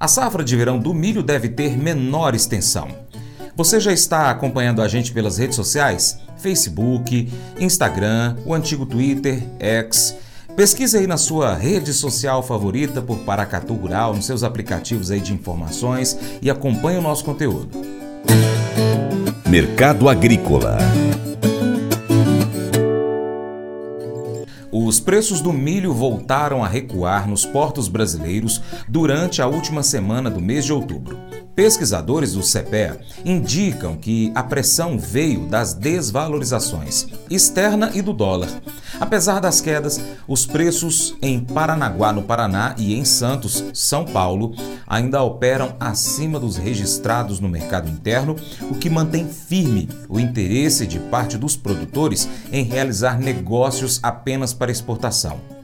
[0.00, 2.88] A safra de verão do milho deve ter menor extensão.
[3.54, 6.18] Você já está acompanhando a gente pelas redes sociais?
[6.38, 10.16] Facebook, Instagram, o antigo Twitter, X.
[10.56, 15.34] Pesquise aí na sua rede social favorita por Paracatu Rural, nos seus aplicativos aí de
[15.34, 17.68] informações e acompanhe o nosso conteúdo.
[19.46, 20.78] Mercado Agrícola
[24.90, 30.40] Os preços do milho voltaram a recuar nos portos brasileiros durante a última semana do
[30.40, 31.29] mês de outubro.
[31.54, 38.48] Pesquisadores do CPEA indicam que a pressão veio das desvalorizações externa e do dólar.
[38.98, 44.54] Apesar das quedas, os preços em Paranaguá, no Paraná, e em Santos, São Paulo,
[44.86, 48.36] ainda operam acima dos registrados no mercado interno,
[48.70, 54.72] o que mantém firme o interesse de parte dos produtores em realizar negócios apenas para
[54.72, 55.59] exportação.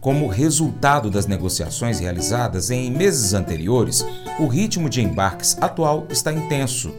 [0.00, 4.04] Como resultado das negociações realizadas em meses anteriores,
[4.38, 6.90] o ritmo de embarques atual está intenso.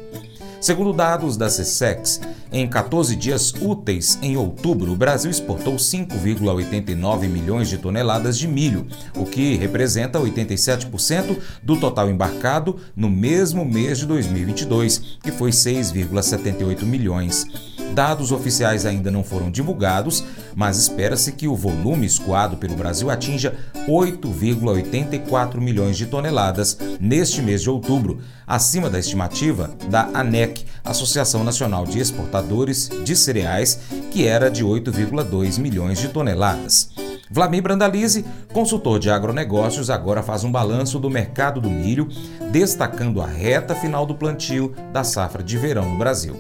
[0.62, 7.68] Segundo dados da CSEX, em 14 dias úteis em outubro, o Brasil exportou 5,89 milhões
[7.68, 8.85] de toneladas de milho,
[9.16, 16.84] o que representa 87% do total embarcado no mesmo mês de 2022, que foi 6,78
[16.84, 17.48] milhões.
[17.94, 20.24] Dados oficiais ainda não foram divulgados,
[20.56, 23.54] mas espera-se que o volume escoado pelo Brasil atinja
[23.88, 31.86] 8,84 milhões de toneladas neste mês de outubro, acima da estimativa da ANEC, Associação Nacional
[31.86, 36.90] de Exportadores de Cereais, que era de 8,2 milhões de toneladas.
[37.30, 42.10] Vlamir Brandalize, consultor de agronegócios, agora faz um balanço do mercado do milho,
[42.52, 46.36] destacando a reta final do plantio da safra de verão no Brasil.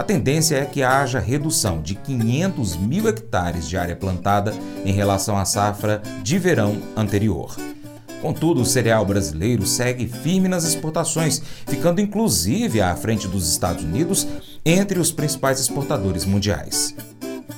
[0.00, 5.36] A tendência é que haja redução de 500 mil hectares de área plantada em relação
[5.36, 7.54] à safra de verão anterior.
[8.22, 14.26] Contudo, o cereal brasileiro segue firme nas exportações, ficando inclusive à frente dos Estados Unidos
[14.64, 16.94] entre os principais exportadores mundiais.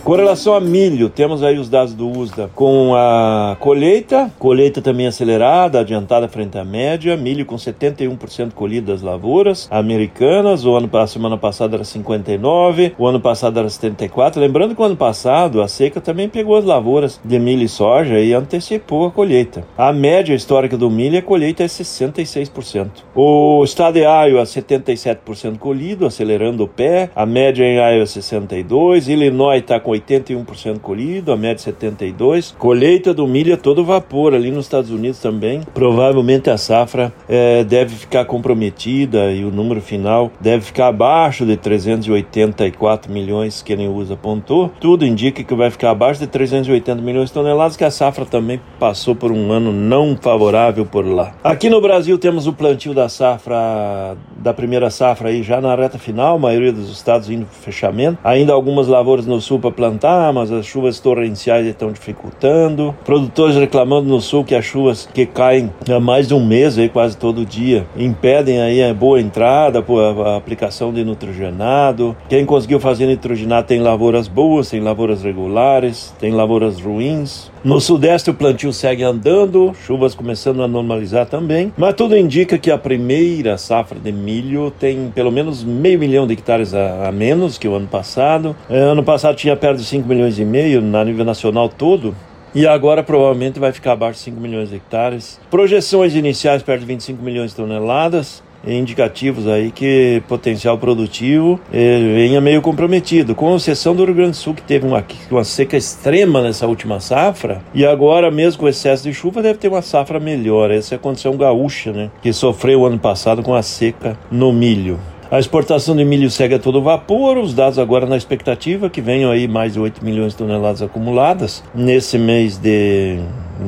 [0.04, 5.06] Com relação a milho, temos aí os dados do USDA com a colheita, colheita também
[5.06, 11.06] acelerada, adiantada frente à média, milho com 71% colhido das lavouras americanas, o ano a
[11.06, 14.41] semana passada era 59, o ano passado era 74.
[14.41, 18.19] Lembrando que o ano passado a seca também pegou as lavouras de milho e soja
[18.19, 19.64] e antecipou a colheita.
[19.78, 22.91] A média histórica do milho a colheita é 66%.
[23.14, 29.60] O estado de Iowa 77% colhido, acelerando o pé, a média em Iowa 62, Illinois
[29.60, 32.54] está com 81% colhido, a média 72%.
[32.56, 35.60] Colheita do milho a todo vapor ali nos Estados Unidos também.
[35.75, 41.56] Provavelmente a safra é, deve ficar comprometida e o número final deve ficar abaixo de
[41.56, 44.71] 384 milhões que nem usa apontou.
[44.81, 48.60] Tudo indica que vai ficar abaixo de 380 milhões de toneladas, que a safra também
[48.78, 51.34] passou por um ano não favorável por lá.
[51.42, 55.98] Aqui no Brasil temos o plantio da safra, da primeira safra aí já na reta
[55.98, 58.19] final, a maioria dos estados indo fechamento.
[58.22, 62.94] Ainda algumas lavouras no sul para plantar, mas as chuvas torrenciais estão dificultando.
[63.05, 66.88] Produtores reclamando no sul que as chuvas que caem há mais de um mês, aí,
[66.88, 69.84] quase todo dia, impedem aí a boa entrada,
[70.25, 72.16] a aplicação de nitrogenado.
[72.28, 77.51] Quem conseguiu fazer nitrogenado tem lavouras boas, tem lavouras regulares, tem lavouras ruins.
[77.64, 82.72] No sudeste o plantio segue andando, chuvas começando a normalizar também, mas tudo indica que
[82.72, 87.58] a primeira safra de milho tem pelo menos meio milhão de hectares a, a menos
[87.58, 88.56] que o ano passado.
[88.68, 92.16] É, ano passado tinha perto de 5 milhões e meio na nível nacional todo,
[92.52, 95.40] e agora provavelmente vai ficar abaixo de 5 milhões de hectares.
[95.48, 102.40] Projeções iniciais perto de 25 milhões de toneladas indicativos aí que potencial produtivo eh, venha
[102.40, 106.42] meio comprometido, com exceção do Rio Grande do Sul que teve uma, uma seca extrema
[106.42, 110.70] nessa última safra e agora mesmo com excesso de chuva deve ter uma safra melhor.
[110.70, 114.98] Essa é a condição gaúcha, né, que sofreu ano passado com a seca no milho.
[115.32, 119.30] A exportação de milho segue a todo vapor, os dados agora na expectativa que venham
[119.30, 123.18] aí mais de 8 milhões de toneladas acumuladas nesse mês de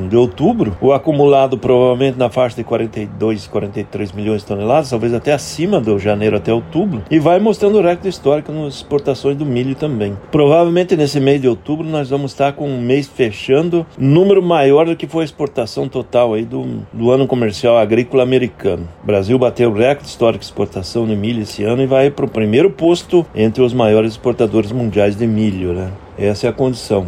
[0.07, 5.33] de outubro, o acumulado provavelmente na faixa de 42, 43 milhões de toneladas, talvez até
[5.33, 9.75] acima do janeiro até outubro, e vai mostrando o recorde histórico nas exportações do milho
[9.75, 10.17] também.
[10.31, 14.95] Provavelmente nesse mês de outubro nós vamos estar com um mês fechando número maior do
[14.95, 18.87] que foi a exportação total aí do, do ano comercial agrícola americano.
[19.03, 22.25] O Brasil bateu o recorde histórico de exportação de milho esse ano e vai para
[22.25, 25.91] o primeiro posto entre os maiores exportadores mundiais de milho, né?
[26.17, 27.07] Essa é a condição.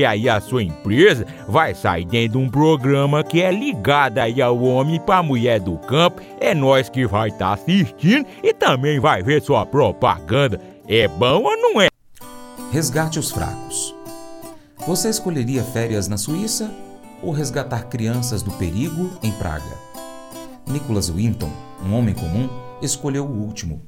[0.05, 4.61] aí a sua empresa vai sair dentro de um programa que é ligado aí ao
[4.61, 6.21] homem para mulher do campo.
[6.39, 10.59] É nós que vai estar tá assistindo e também vai ver sua propaganda.
[10.87, 11.87] É bom ou não é?
[12.71, 13.95] Resgate os fracos.
[14.87, 16.71] Você escolheria férias na Suíça
[17.21, 19.77] ou resgatar crianças do perigo em Praga?
[20.65, 21.51] Nicholas Winton,
[21.85, 22.49] um homem comum,
[22.81, 23.81] escolheu o último.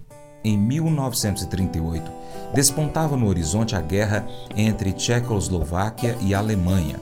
[0.44, 2.12] Em 1938,
[2.54, 7.00] despontava no horizonte a guerra entre Tchecoslováquia e Alemanha.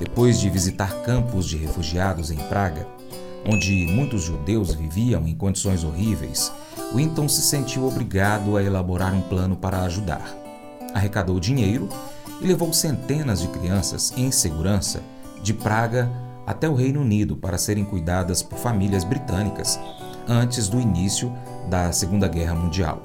[0.00, 2.88] Depois de visitar campos de refugiados em Praga,
[3.46, 6.52] onde muitos judeus viviam em condições horríveis,
[6.92, 10.36] Winton se sentiu obrigado a elaborar um plano para ajudar.
[10.92, 11.88] Arrecadou dinheiro
[12.40, 15.02] e levou centenas de crianças em segurança
[15.40, 16.10] de Praga
[16.44, 19.78] até o Reino Unido para serem cuidadas por famílias britânicas
[20.28, 21.32] antes do início
[21.68, 23.02] da Segunda Guerra Mundial.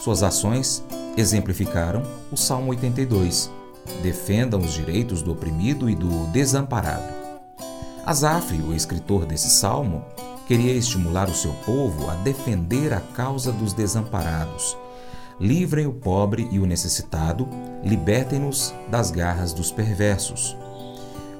[0.00, 0.84] Suas ações
[1.16, 2.02] exemplificaram
[2.32, 3.50] o Salmo 82:
[4.02, 7.20] defendam os direitos do oprimido e do desamparado.
[8.04, 10.04] Asaf, o escritor desse salmo,
[10.46, 14.76] queria estimular o seu povo a defender a causa dos desamparados.
[15.38, 17.48] Livrem o pobre e o necessitado,
[17.84, 20.56] libertem-nos das garras dos perversos.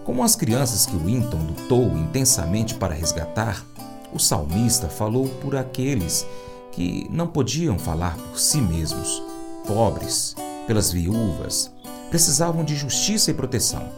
[0.05, 3.65] Como as crianças que Winton lutou intensamente para resgatar,
[4.13, 6.27] o salmista falou por aqueles
[6.73, 9.23] que não podiam falar por si mesmos,
[9.67, 10.35] pobres,
[10.67, 11.71] pelas viúvas,
[12.11, 13.89] precisavam de justiça e proteção.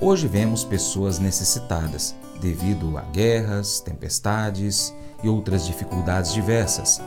[0.00, 7.00] Hoje vemos pessoas necessitadas devido a guerras, tempestades e outras dificuldades diversas.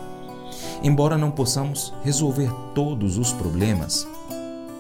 [0.84, 4.08] Embora não possamos resolver todos os problemas,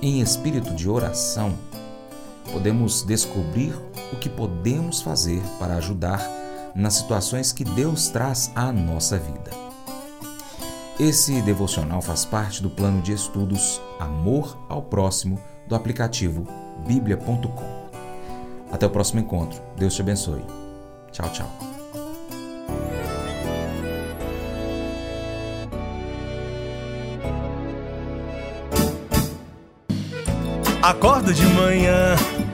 [0.01, 1.53] em espírito de oração,
[2.51, 3.75] podemos descobrir
[4.11, 6.38] o que podemos fazer para ajudar
[6.79, 9.51] nas situações que Deus traz à nossa vida.
[10.99, 16.47] Esse devocional faz parte do plano de estudos Amor ao Próximo do aplicativo
[16.87, 17.89] bíblia.com.
[18.71, 19.61] Até o próximo encontro.
[19.77, 20.43] Deus te abençoe.
[21.11, 21.49] Tchau, tchau.
[30.81, 32.15] Acordo de manhã